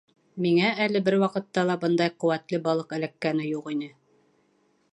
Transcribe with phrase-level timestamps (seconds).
[0.43, 3.91] Миңә әле бер ваҡытта ла бындай ҡеүәтле балыҡ эләккәне юҡ ине.